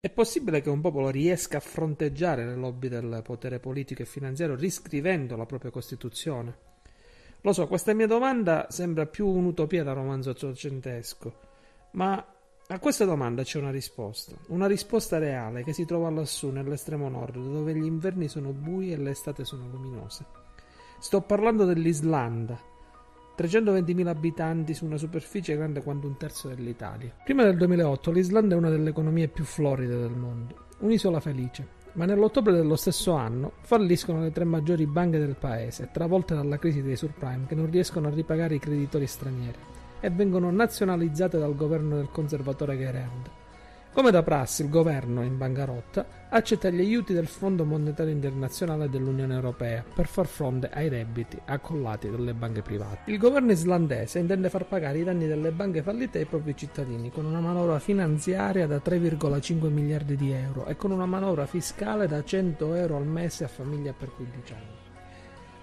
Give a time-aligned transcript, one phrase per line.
[0.00, 4.54] È possibile che un popolo riesca a fronteggiare le lobby del potere politico e finanziario
[4.54, 6.56] riscrivendo la propria Costituzione?
[7.40, 11.34] Lo so, questa mia domanda sembra più un'utopia da romanzo ottocentesco,
[11.94, 12.24] ma
[12.68, 17.34] a questa domanda c'è una risposta, una risposta reale che si trova lassù nell'estremo nord,
[17.34, 20.24] dove gli inverni sono bui e le estate sono luminose.
[21.00, 22.56] Sto parlando dell'Islanda,
[23.38, 27.14] 320.000 abitanti su una superficie grande quanto un terzo dell'Italia.
[27.22, 31.76] Prima del 2008 l'Islanda è una delle economie più floride del mondo, un'isola felice.
[31.92, 36.82] Ma nell'ottobre dello stesso anno falliscono le tre maggiori banche del paese, travolte dalla crisi
[36.82, 39.58] dei subprime che non riescono a ripagare i creditori stranieri
[40.00, 43.30] e vengono nazionalizzate dal governo del conservatore Gerard.
[43.92, 49.34] Come da prassi, il governo, in bancarotta, accetta gli aiuti del Fondo Monetario Internazionale dell'Unione
[49.34, 53.10] Europea per far fronte ai debiti accollati dalle banche private.
[53.10, 57.24] Il governo islandese intende far pagare i danni delle banche fallite ai propri cittadini con
[57.24, 62.74] una manovra finanziaria da 3,5 miliardi di euro e con una manovra fiscale da 100
[62.74, 64.76] euro al mese a famiglia per 15 anni.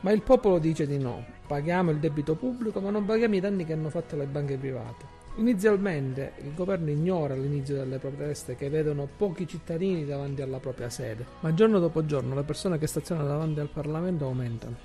[0.02, 3.66] Ma il popolo dice di no, paghiamo il debito pubblico ma non paghiamo i danni
[3.66, 5.25] che hanno fatto le banche private.
[5.38, 11.26] Inizialmente il governo ignora l'inizio delle proteste che vedono pochi cittadini davanti alla propria sede,
[11.42, 14.78] ma giorno dopo giorno le persone che stazionano davanti al Parlamento aumentano.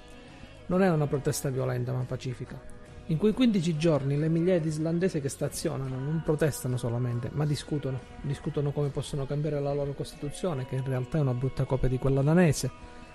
[0.66, 2.60] Non è una protesta violenta ma pacifica.
[3.06, 8.00] In quei 15 giorni le migliaia di islandesi che stazionano non protestano solamente, ma discutono.
[8.22, 11.98] Discutono come possono cambiare la loro Costituzione, che in realtà è una brutta copia di
[11.98, 12.70] quella danese,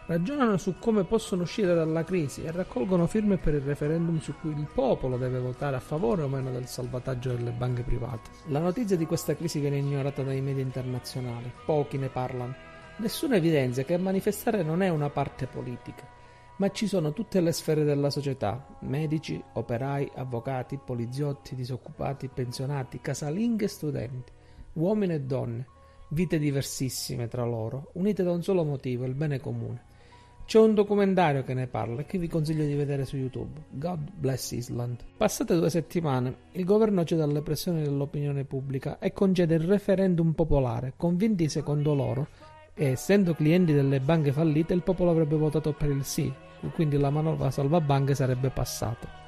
[0.07, 4.51] ragionano su come possono uscire dalla crisi e raccolgono firme per il referendum su cui
[4.51, 8.29] il popolo deve votare a favore o meno del salvataggio delle banche private.
[8.47, 12.53] La notizia di questa crisi viene ignorata dai media internazionali, pochi ne parlano.
[12.97, 16.07] Nessuno evidenzia che manifestare non è una parte politica,
[16.57, 23.65] ma ci sono tutte le sfere della società, medici, operai, avvocati, poliziotti, disoccupati, pensionati, casalinghe
[23.65, 24.31] e studenti,
[24.73, 25.67] uomini e donne,
[26.09, 29.93] vite diversissime tra loro, unite da un solo motivo, il bene comune.
[30.45, 33.63] C'è un documentario che ne parla e che vi consiglio di vedere su YouTube.
[33.71, 35.03] God Bless Island.
[35.17, 40.93] Passate due settimane, il governo cede alle pressioni dell'opinione pubblica e concede il referendum popolare,
[40.97, 42.27] convinti secondo loro
[42.75, 46.31] e essendo clienti delle banche fallite il popolo avrebbe votato per il sì,
[46.73, 49.23] quindi la manovra salva banche sarebbe passata.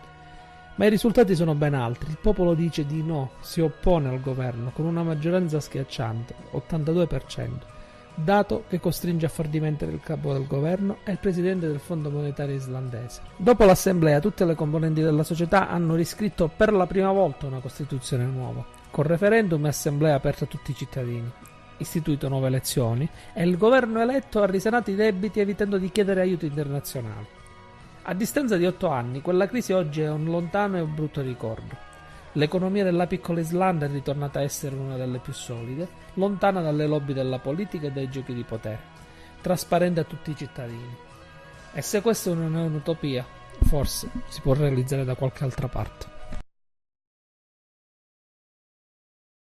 [0.75, 2.11] Ma i risultati sono ben altri.
[2.11, 7.75] Il popolo dice di no, si oppone al governo con una maggioranza schiacciante, 82%
[8.19, 12.09] dato che costringe a far dimettere il capo del governo e il presidente del Fondo
[12.09, 13.21] Monetario Islandese.
[13.37, 18.25] Dopo l'assemblea tutte le componenti della società hanno riscritto per la prima volta una Costituzione
[18.25, 21.31] nuova, con referendum e assemblea aperta a tutti i cittadini,
[21.77, 26.47] istituito nuove elezioni e il governo eletto ha risanato i debiti evitando di chiedere aiuti
[26.47, 27.27] internazionali.
[28.09, 31.86] A distanza di otto anni, quella crisi oggi è un lontano e un brutto ricordo.
[32.37, 37.11] L'economia della piccola Islanda è ritornata a essere una delle più solide, lontana dalle lobby
[37.11, 38.79] della politica e dai giochi di potere,
[39.41, 40.95] trasparente a tutti i cittadini.
[41.73, 43.25] E se questa non è un'utopia,
[43.63, 46.16] forse si può realizzare da qualche altra parte.